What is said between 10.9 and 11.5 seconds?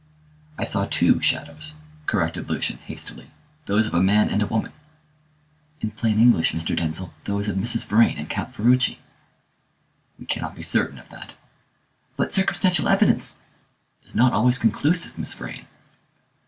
of that."